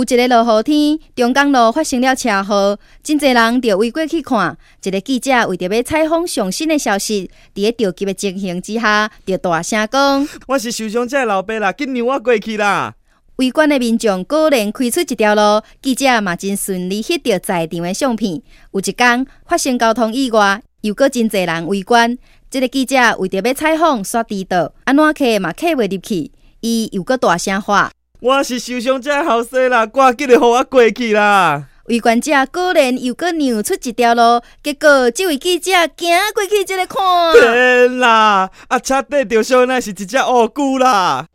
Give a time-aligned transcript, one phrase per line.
[0.00, 4.56] 有一个落雨天，中江路发生了车祸，真侪人着围过去看。
[4.82, 12.94] 一个记者为着要采访上新的消息，伫咧着急的情形之下，着大声讲：“我是受伤者的老爸啦，今年我过去啦！”
[13.36, 18.40] 围观的民众果然开出一条路，记者嘛真顺利翕到在场的相片。
[18.72, 22.16] 有一天发生交通意外，又搁真侪人围观。
[22.50, 27.90] 这个记者为着要采访，煞迟到，安怎客嘛客袂入去，伊又搁大声喊。
[28.22, 31.64] 我是受伤者后生啦，赶紧的，互我过去啦！
[31.86, 36.98] 围观者果然又搁让出一条路，结果这位记者行过去就来看。
[37.32, 38.50] 天啦！
[38.68, 41.26] 啊，车底着伤，那是一只乌龟啦！